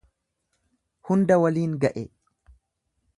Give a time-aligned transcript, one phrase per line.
[1.09, 2.07] Hunda waliin ga'e